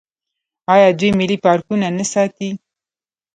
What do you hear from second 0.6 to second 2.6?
آیا دوی ملي پارکونه نه ساتي؟